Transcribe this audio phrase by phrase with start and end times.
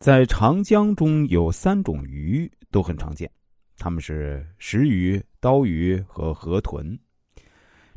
[0.00, 3.30] 在长江中有三种鱼都很常见，
[3.76, 6.98] 它们是石鱼、刀鱼和河豚。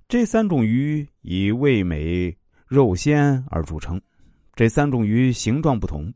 [0.10, 2.38] 这三种鱼以味美、
[2.68, 4.02] 肉鲜而著称。
[4.54, 6.14] 这三种鱼形状不同，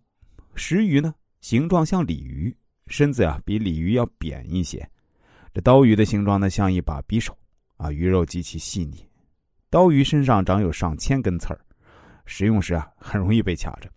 [0.55, 2.53] 石鱼呢形状像鲤鱼，
[2.87, 4.85] 身子啊比鲤鱼要扁一些；
[5.53, 7.33] 这刀鱼的形状呢像一把匕首，
[7.77, 9.07] 啊鱼肉极其细腻。
[9.69, 11.61] 刀鱼身上长有上千根刺儿，
[12.25, 13.89] 食用时啊很容易被卡着。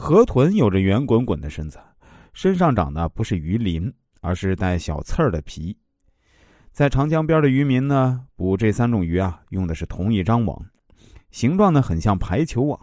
[0.00, 1.78] 河豚有着圆滚滚的身子，
[2.32, 3.92] 身上长的不是鱼鳞，
[4.22, 5.76] 而是带小刺儿的皮。
[6.72, 10.58] 在长江边的渔民呢，捕这三种鱼啊，用的是同一张网，
[11.30, 12.80] 形状呢很像排球网。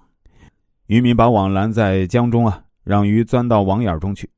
[0.85, 4.29] 渔民把网拦在江中啊，让鱼钻到网眼中去。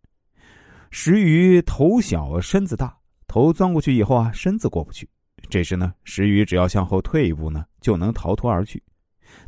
[0.90, 5.06] 石鱼头小身子大，头钻过去以后啊，身子过不去。
[5.50, 8.82] 这时呢，石鱼只要向后退一步呢，就能逃脱而去。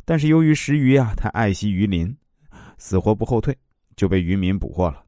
[0.04, 2.14] 但是由于石鱼啊，太爱惜鱼鳞。
[2.84, 3.56] 死活不后退，
[3.94, 5.04] 就被渔民捕获了。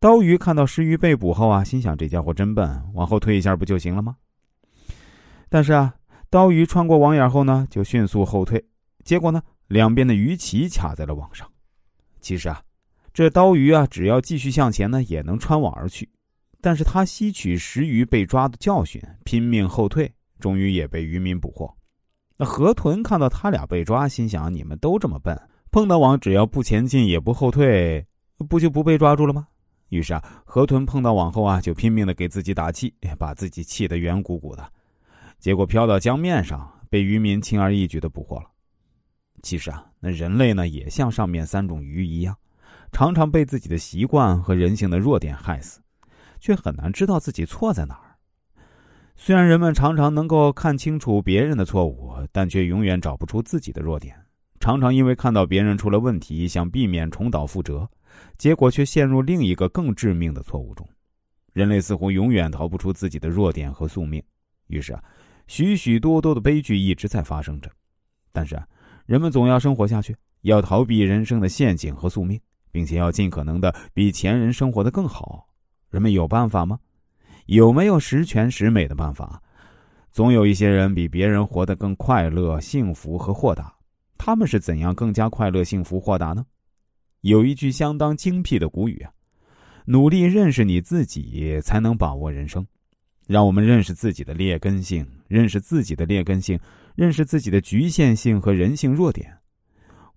[0.00, 4.16] 刀鱼看到石鱼被捕后啊，心想这家伙真笨，往后退一下不就行了吗？
[5.48, 5.94] 但是啊，
[6.28, 8.62] 刀鱼穿过网眼后呢，就迅速后退，
[9.04, 11.48] 结果呢，两边的鱼鳍卡在了网上。
[12.20, 12.60] 其实啊，
[13.14, 16.10] 这刀鱼啊，只要继续向前呢，也能穿网而去。
[16.60, 21.72] 但是他吸取石鱼被抓的教训，拼命后退，终于也被渔民捕获。
[22.36, 25.40] 那河豚看到他俩被抓，心想你们都这么笨。
[25.70, 28.06] 碰到网，只要不前进也不后退，
[28.48, 29.48] 不就不被抓住了吗？
[29.90, 34.66] 于是啊，河豚碰到网后啊，就拼命的给自己打气，把自己气得圆鼓鼓的。
[35.38, 38.46] 结果飘到江面上，被渔民轻而易举的捕获了。
[39.42, 42.36] 其实啊，那人类呢，也像上面三种鱼一样，
[42.90, 45.80] 常常被自己的习惯和人性的弱点害死，
[46.40, 48.16] 却很难知道自己错在哪儿。
[49.14, 54.16] 虽然人们常常能够看清楚别人的错误，但却永远找不出自己的弱点。
[54.66, 57.88] 常常因为看到别人出了问题，想避免重蹈覆辙，
[58.36, 60.84] 结果却陷入另一个更致命的错误中。
[61.52, 64.20] 人类似乎永远逃不出自己的弱点和宿命，
[64.66, 65.00] 于是啊，
[65.46, 67.70] 许许多多的悲剧一直在发生着。
[68.32, 68.66] 但是啊，
[69.06, 72.40] 人们总要生活下去，要逃避人生的陷阱和宿命，
[72.72, 75.46] 并且要尽可能的比前人生活的更好。
[75.90, 76.76] 人们有办法吗？
[77.46, 79.40] 有没有十全十美的办法？
[80.10, 83.72] 总有一些人比别人活得更快乐、幸福和豁达。
[84.26, 86.44] 他们是怎样更加快乐、幸福、豁达呢？
[87.20, 89.12] 有一句相当精辟的古语啊
[89.86, 92.66] ：“努力认识你自己，才能把握人生。”
[93.28, 96.58] 让我们认识自己的劣根性，认识自己的劣根性，
[96.96, 99.32] 认识自己的局限性和人性弱点。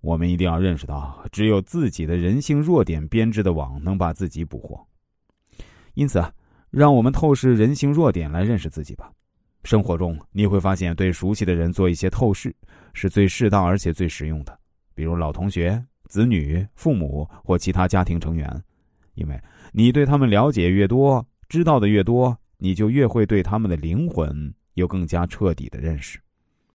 [0.00, 4.84] 我们一定要认识到，只有自己的人性弱点编织的网，能把自己捕获。
[5.94, 6.32] 因此啊，
[6.72, 9.12] 让我们透视人性弱点，来认识自己吧。
[9.70, 12.52] 生活中你会发现，对熟悉的人做一些透视，
[12.92, 14.58] 是最适当而且最实用的。
[14.96, 18.64] 比如老同学、子女、父母或其他家庭成员，
[19.14, 19.40] 因为
[19.72, 26.18] 你对他们了解越多，知道的越多，你就越会对他们的灵魂有更加彻底的认识。